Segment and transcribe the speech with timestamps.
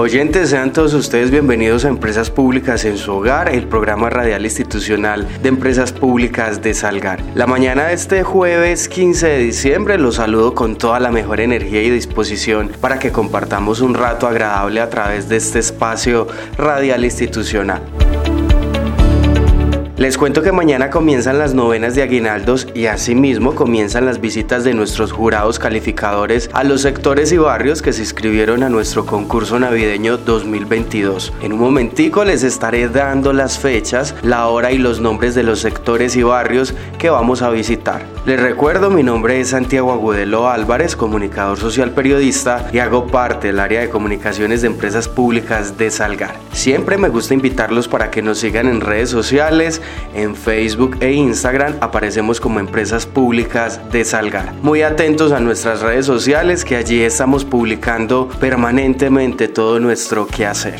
[0.00, 5.26] Oyentes, sean todos ustedes bienvenidos a Empresas Públicas en su hogar, el programa radial institucional
[5.42, 7.20] de Empresas Públicas de Salgar.
[7.34, 11.82] La mañana de este jueves 15 de diciembre los saludo con toda la mejor energía
[11.82, 17.82] y disposición para que compartamos un rato agradable a través de este espacio radial institucional.
[19.98, 24.72] Les cuento que mañana comienzan las novenas de aguinaldos y asimismo comienzan las visitas de
[24.72, 30.16] nuestros jurados calificadores a los sectores y barrios que se inscribieron a nuestro concurso navideño
[30.16, 31.32] 2022.
[31.42, 35.58] En un momentico les estaré dando las fechas, la hora y los nombres de los
[35.58, 38.06] sectores y barrios que vamos a visitar.
[38.24, 43.58] Les recuerdo, mi nombre es Santiago Agudelo Álvarez, comunicador social periodista y hago parte del
[43.58, 46.36] área de comunicaciones de empresas públicas de Salgar.
[46.52, 49.82] Siempre me gusta invitarlos para que nos sigan en redes sociales,
[50.14, 54.54] en Facebook e Instagram aparecemos como empresas públicas de Salgar.
[54.62, 60.76] Muy atentos a nuestras redes sociales que allí estamos publicando permanentemente todo nuestro quehacer.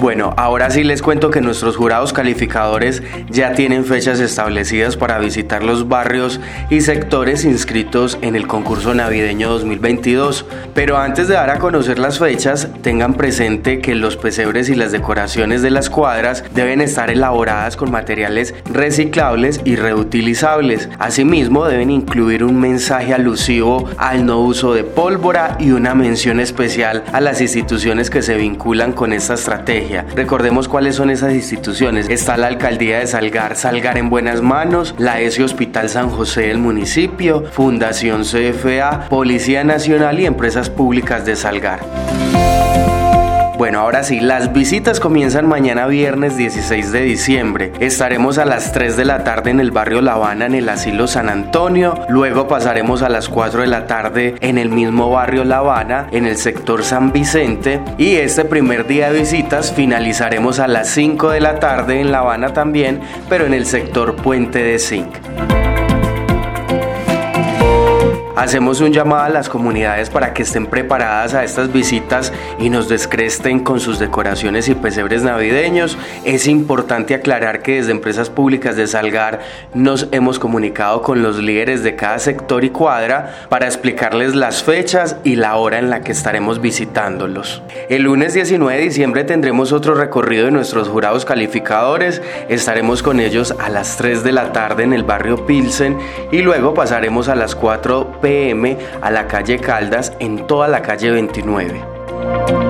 [0.00, 5.64] Bueno, ahora sí les cuento que nuestros jurados calificadores ya tienen fechas establecidas para visitar
[5.64, 6.38] los barrios
[6.70, 10.46] y sectores inscritos en el concurso navideño 2022.
[10.72, 14.92] Pero antes de dar a conocer las fechas, tengan presente que los pesebres y las
[14.92, 20.88] decoraciones de las cuadras deben estar elaboradas con materiales reciclables y reutilizables.
[21.00, 27.02] Asimismo, deben incluir un mensaje alusivo al no uso de pólvora y una mención especial
[27.12, 32.08] a las instituciones que se vinculan con esta estrategia Recordemos cuáles son esas instituciones.
[32.08, 36.58] Está la Alcaldía de Salgar, Salgar en buenas manos, la ESI Hospital San José del
[36.58, 41.80] municipio, Fundación CFA, Policía Nacional y Empresas Públicas de Salgar.
[43.58, 47.72] Bueno, ahora sí, las visitas comienzan mañana viernes 16 de diciembre.
[47.80, 51.08] Estaremos a las 3 de la tarde en el barrio La Habana en el asilo
[51.08, 51.98] San Antonio.
[52.08, 56.26] Luego pasaremos a las 4 de la tarde en el mismo barrio La Habana en
[56.26, 57.80] el sector San Vicente.
[57.98, 62.20] Y este primer día de visitas finalizaremos a las 5 de la tarde en La
[62.20, 65.67] Habana también, pero en el sector Puente de Zinc.
[68.38, 72.88] Hacemos un llamado a las comunidades para que estén preparadas a estas visitas y nos
[72.88, 75.98] descresten con sus decoraciones y pesebres navideños.
[76.24, 79.40] Es importante aclarar que desde Empresas Públicas de Salgar
[79.74, 85.16] nos hemos comunicado con los líderes de cada sector y cuadra para explicarles las fechas
[85.24, 87.60] y la hora en la que estaremos visitándolos.
[87.88, 92.22] El lunes 19 de diciembre tendremos otro recorrido de nuestros jurados calificadores.
[92.48, 95.98] Estaremos con ellos a las 3 de la tarde en el barrio Pilsen
[96.30, 98.20] y luego pasaremos a las 4
[99.00, 102.67] a la calle Caldas en toda la calle 29.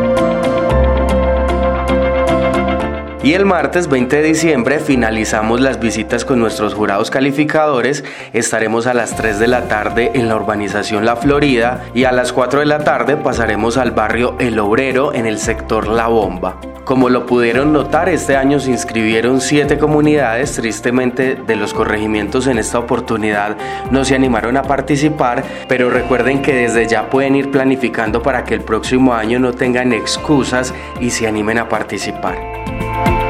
[3.29, 8.03] Y el martes 20 de diciembre finalizamos las visitas con nuestros jurados calificadores.
[8.33, 12.33] Estaremos a las 3 de la tarde en la urbanización La Florida y a las
[12.33, 16.59] 4 de la tarde pasaremos al barrio El Obrero en el sector La Bomba.
[16.87, 20.55] Como lo pudieron notar, este año se inscribieron siete comunidades.
[20.55, 23.59] Tristemente, de los corregimientos en esta oportunidad
[23.91, 28.55] no se animaron a participar, pero recuerden que desde ya pueden ir planificando para que
[28.55, 32.58] el próximo año no tengan excusas y se animen a participar.
[33.05, 33.28] Bye.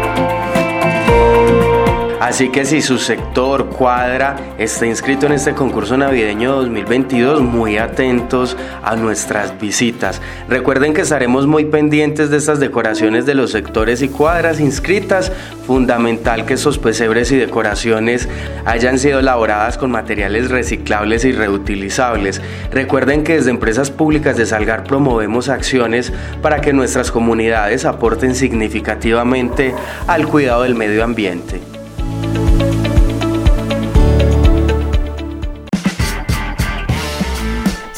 [2.29, 8.55] Así que si su sector, cuadra, está inscrito en este concurso navideño 2022, muy atentos
[8.85, 10.21] a nuestras visitas.
[10.47, 15.33] Recuerden que estaremos muy pendientes de estas decoraciones de los sectores y cuadras inscritas.
[15.67, 18.29] Fundamental que estos pesebres y decoraciones
[18.67, 22.43] hayan sido elaboradas con materiales reciclables y reutilizables.
[22.71, 29.75] Recuerden que desde Empresas Públicas de Salgar promovemos acciones para que nuestras comunidades aporten significativamente
[30.07, 31.78] al cuidado del medio ambiente.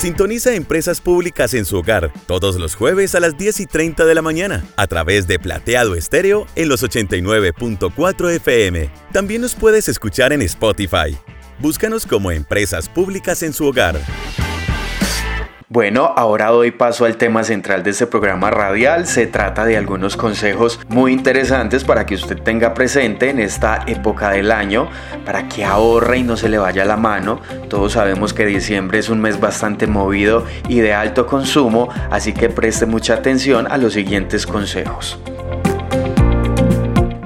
[0.01, 4.15] Sintoniza Empresas Públicas en su hogar todos los jueves a las 10 y 30 de
[4.15, 8.91] la mañana a través de Plateado Estéreo en los 89.4 FM.
[9.13, 11.19] También nos puedes escuchar en Spotify.
[11.59, 14.01] Búscanos como Empresas Públicas en su hogar.
[15.73, 19.07] Bueno, ahora doy paso al tema central de este programa radial.
[19.07, 24.31] Se trata de algunos consejos muy interesantes para que usted tenga presente en esta época
[24.31, 24.89] del año,
[25.25, 27.41] para que ahorre y no se le vaya la mano.
[27.69, 32.49] Todos sabemos que diciembre es un mes bastante movido y de alto consumo, así que
[32.49, 35.21] preste mucha atención a los siguientes consejos.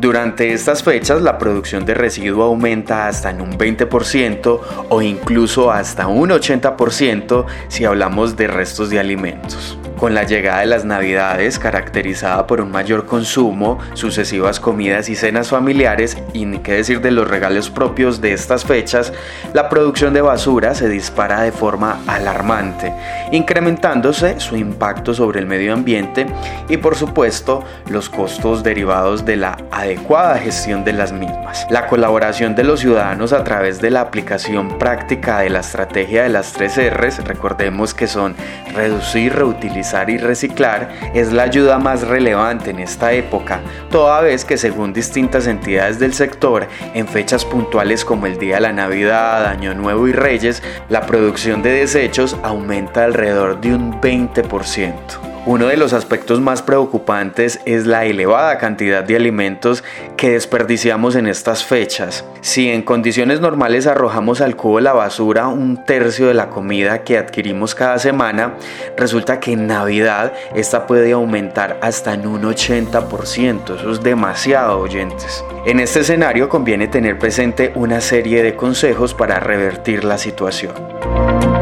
[0.04, 4.60] Durante estas fechas la producción de residuo aumenta hasta en un 20%
[4.90, 9.78] o incluso hasta un 80% si hablamos de restos de alimentos.
[9.99, 15.49] Con la llegada de las navidades, caracterizada por un mayor consumo, sucesivas comidas y cenas
[15.49, 19.12] familiares, y qué decir de los regalos propios de estas fechas,
[19.52, 22.93] la producción de basura se dispara de forma alarmante,
[23.32, 26.26] incrementándose su impacto sobre el medio ambiente
[26.69, 31.67] y por supuesto los costos derivados de la adecuada gestión de las mismas.
[31.70, 36.29] La colaboración de los ciudadanos a través de la aplicación práctica de la estrategia de
[36.29, 38.35] las tres R's, recordemos que son
[38.75, 43.61] reducir, reutilizar, y reciclar es la ayuda más relevante en esta época,
[43.91, 48.62] toda vez que según distintas entidades del sector, en fechas puntuales como el Día de
[48.62, 55.33] la Navidad, Año Nuevo y Reyes, la producción de desechos aumenta alrededor de un 20%.
[55.46, 59.85] Uno de los aspectos más preocupantes es la elevada cantidad de alimentos
[60.17, 62.25] que desperdiciamos en estas fechas.
[62.41, 67.19] Si en condiciones normales arrojamos al cubo la basura un tercio de la comida que
[67.19, 68.55] adquirimos cada semana,
[68.96, 73.76] resulta que en Navidad esta puede aumentar hasta en un 80%.
[73.76, 75.44] Eso es demasiado, oyentes.
[75.67, 81.53] En este escenario conviene tener presente una serie de consejos para revertir la situación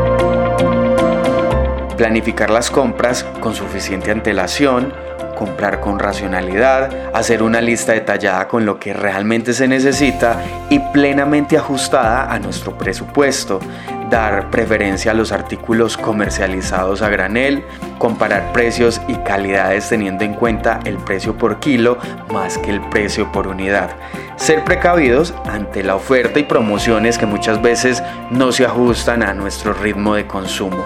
[1.92, 4.92] planificar las compras con suficiente antelación,
[5.42, 10.40] comprar con racionalidad, hacer una lista detallada con lo que realmente se necesita
[10.70, 13.58] y plenamente ajustada a nuestro presupuesto,
[14.10, 17.64] dar preferencia a los artículos comercializados a granel,
[17.98, 21.98] comparar precios y calidades teniendo en cuenta el precio por kilo
[22.32, 23.90] más que el precio por unidad.
[24.36, 29.72] Ser precavidos ante la oferta y promociones que muchas veces no se ajustan a nuestro
[29.72, 30.84] ritmo de consumo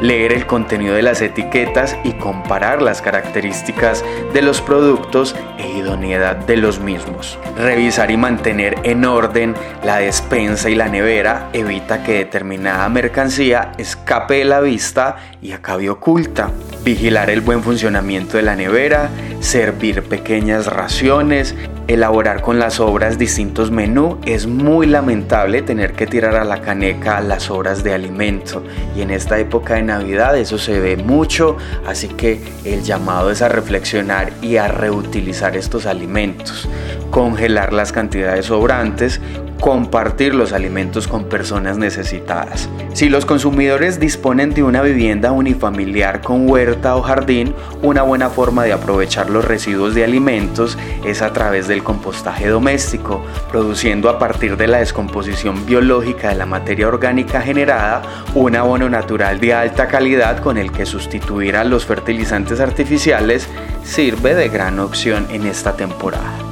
[0.00, 6.36] leer el contenido de las etiquetas y comparar las características de los productos e idoneidad
[6.36, 7.38] de los mismos.
[7.56, 9.54] Revisar y mantener en orden
[9.84, 15.90] la despensa y la nevera evita que determinada mercancía escape de la vista y acabe
[15.90, 16.50] oculta.
[16.84, 19.10] Vigilar el buen funcionamiento de la nevera,
[19.40, 21.54] servir pequeñas raciones,
[21.88, 24.18] elaborar con las obras distintos menús.
[24.24, 28.62] Es muy lamentable tener que tirar a la caneca las horas de alimento
[28.94, 31.56] y en esta época de Navidad eso se ve mucho,
[31.86, 36.68] así que el llamado es a reflexionar y a reutilizar estos alimentos,
[37.10, 39.20] congelar las cantidades sobrantes,
[39.60, 42.68] compartir los alimentos con personas necesitadas.
[42.94, 48.64] Si los consumidores disponen de una vivienda unifamiliar con huerta o jardín, una buena forma
[48.64, 54.56] de aprovechar los residuos de alimentos es a través del compostaje doméstico, produciendo a partir
[54.56, 58.02] de la descomposición biológica de la materia orgánica generada
[58.34, 63.46] un abono natural de alta calidad con el que sustituir a los fertilizantes artificiales
[63.84, 66.49] sirve de gran opción en esta temporada.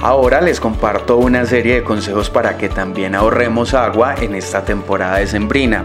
[0.00, 5.18] Ahora les comparto una serie de consejos para que también ahorremos agua en esta temporada
[5.18, 5.84] de sembrina.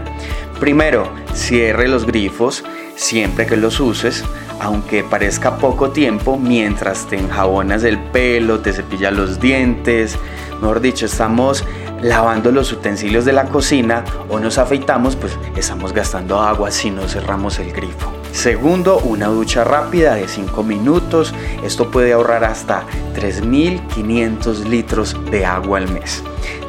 [0.60, 2.64] Primero, cierre los grifos
[2.96, 4.24] siempre que los uses,
[4.60, 10.16] aunque parezca poco tiempo, mientras te enjabonas el pelo, te cepillas los dientes,
[10.60, 11.64] mejor dicho, estamos
[12.00, 17.08] lavando los utensilios de la cocina o nos afeitamos, pues estamos gastando agua si no
[17.08, 18.23] cerramos el grifo.
[18.34, 21.32] Segundo, una ducha rápida de 5 minutos.
[21.64, 22.82] Esto puede ahorrar hasta
[23.14, 26.22] 3.500 litros de agua al mes.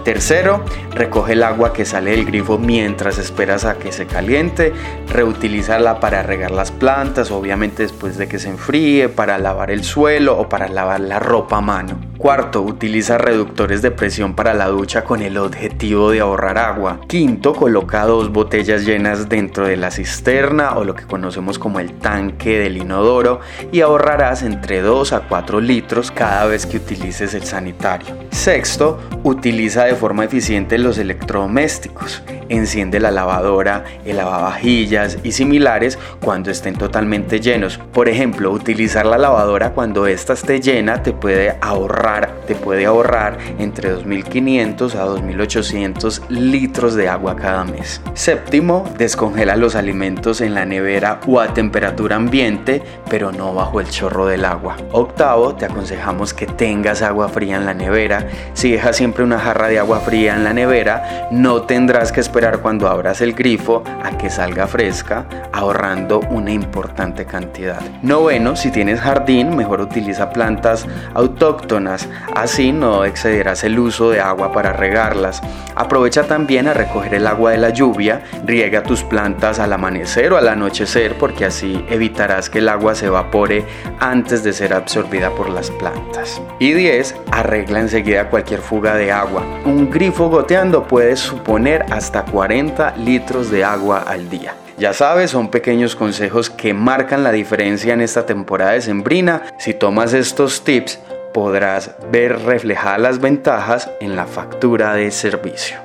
[0.06, 4.72] Tercero, recoge el agua que sale del grifo mientras esperas a que se caliente,
[5.10, 10.38] reutilízala para regar las plantas, obviamente después de que se enfríe, para lavar el suelo
[10.38, 12.00] o para lavar la ropa a mano.
[12.20, 17.00] Cuarto, utiliza reductores de presión para la ducha con el objetivo de ahorrar agua.
[17.08, 21.94] Quinto, coloca dos botellas llenas dentro de la cisterna o lo que conocemos como el
[21.94, 23.40] tanque del inodoro
[23.72, 28.16] y ahorrarás entre 2 a 4 litros cada vez que utilices el sanitario.
[28.32, 32.24] Sexto, utiliza de forma eficiente los electrodomésticos.
[32.48, 37.80] Enciende la lavadora, el lavavajillas y similares cuando estén totalmente llenos.
[37.92, 43.38] Por ejemplo, utilizar la lavadora cuando ésta esté llena te puede ahorrar, te puede ahorrar
[43.58, 48.02] entre 2.500 a 2.800 litros de agua cada mes.
[48.14, 53.90] Séptimo, descongela los alimentos en la nevera o a temperatura ambiente, pero no bajo el
[53.90, 54.76] chorro del agua.
[54.92, 58.28] Octavo, te aconsejamos que tengas agua fría en la nevera.
[58.54, 62.60] Si dejas siempre una jarra de agua fría en la nevera, no tendrás que esperar
[62.60, 67.82] cuando abras el grifo a que salga fresca, ahorrando una importante cantidad.
[68.02, 74.52] Noveno, si tienes jardín, mejor utiliza plantas autóctonas, así no excederás el uso de agua
[74.52, 75.42] para regarlas.
[75.76, 80.38] Aprovecha también a recoger el agua de la lluvia, riega tus plantas al amanecer o
[80.38, 83.66] al anochecer porque así evitarás que el agua se evapore
[84.00, 86.42] antes de ser absorbida por las plantas.
[86.60, 87.16] Y 10.
[87.32, 89.44] Arregla enseguida cualquier fuga de agua.
[89.66, 94.54] Un grifo goteando puede suponer hasta 40 litros de agua al día.
[94.78, 99.44] Ya sabes, son pequeños consejos que marcan la diferencia en esta temporada de sembrina.
[99.58, 101.00] Si tomas estos tips,
[101.34, 105.78] podrás ver reflejadas las ventajas en la factura de servicio.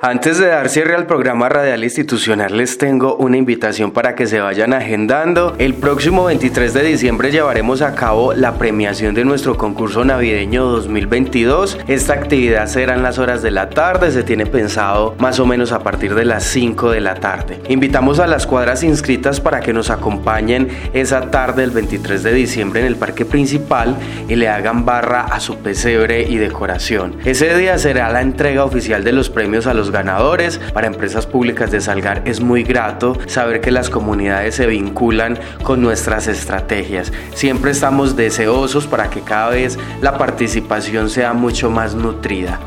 [0.00, 4.38] Antes de dar cierre al programa radial institucional, les tengo una invitación para que se
[4.38, 5.56] vayan agendando.
[5.58, 11.78] El próximo 23 de diciembre llevaremos a cabo la premiación de nuestro concurso navideño 2022.
[11.88, 15.72] Esta actividad será en las horas de la tarde, se tiene pensado más o menos
[15.72, 17.60] a partir de las 5 de la tarde.
[17.68, 22.80] Invitamos a las cuadras inscritas para que nos acompañen esa tarde del 23 de diciembre
[22.80, 23.96] en el parque principal
[24.28, 27.16] y le hagan barra a su pesebre y decoración.
[27.24, 30.58] Ese día será la entrega oficial de los premios a los ganadores.
[30.72, 35.80] Para empresas públicas de Salgar es muy grato saber que las comunidades se vinculan con
[35.80, 37.12] nuestras estrategias.
[37.34, 42.58] Siempre estamos deseosos para que cada vez la participación sea mucho más nutrida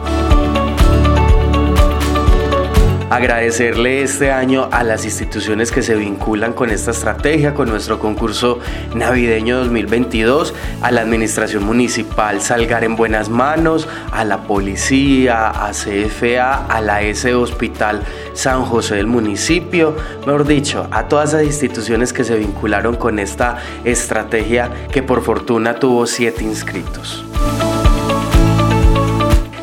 [3.11, 8.59] agradecerle este año a las instituciones que se vinculan con esta estrategia, con nuestro concurso
[8.95, 16.65] navideño 2022, a la Administración Municipal Salgar en Buenas Manos, a la Policía, a CFA,
[16.67, 18.01] a la S Hospital
[18.31, 19.93] San José del municipio,
[20.25, 25.75] mejor dicho, a todas las instituciones que se vincularon con esta estrategia que por fortuna
[25.75, 27.25] tuvo siete inscritos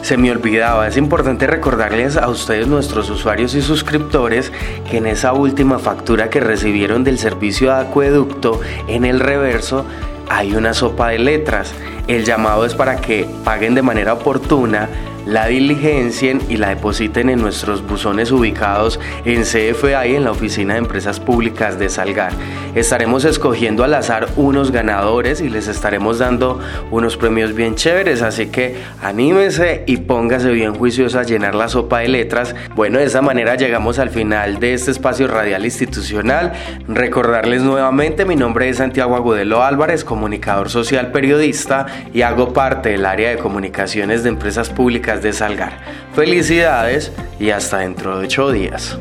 [0.08, 4.50] se me olvidaba, es importante recordarles a ustedes, nuestros usuarios y suscriptores,
[4.90, 9.84] que en esa última factura que recibieron del servicio de acueducto, en el reverso
[10.30, 11.74] hay una sopa de letras.
[12.06, 14.88] El llamado es para que paguen de manera oportuna
[15.28, 20.73] la diligencien y la depositen en nuestros buzones ubicados en CFA y en la Oficina
[20.73, 22.32] de Empresas Públicas de Salgar.
[22.75, 28.47] Estaremos escogiendo al azar unos ganadores y les estaremos dando unos premios bien chéveres, así
[28.47, 32.54] que anímese y póngase bien juicioso a llenar la sopa de letras.
[32.75, 36.54] Bueno, de esa manera llegamos al final de este espacio radial institucional.
[36.88, 43.04] Recordarles nuevamente, mi nombre es Santiago Agudelo Álvarez, comunicador social periodista y hago parte del
[43.04, 45.78] área de comunicaciones de empresas públicas de Salgar.
[46.14, 48.98] Felicidades y hasta dentro de ocho días.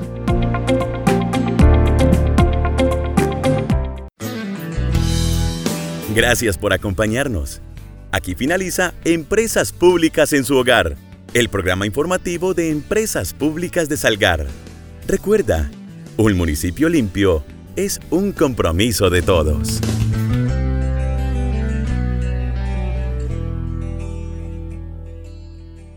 [6.16, 7.62] Gracias por acompañarnos.
[8.12, 10.96] Aquí finaliza Empresas Públicas en su hogar,
[11.34, 14.48] el programa informativo de Empresas Públicas de Salgar.
[15.08, 15.70] Recuerda,
[16.18, 17.44] un municipio limpio
[17.76, 19.80] es un compromiso de todos.